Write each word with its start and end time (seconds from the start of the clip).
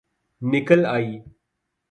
نکل 0.51 0.81
آئ 0.95 1.07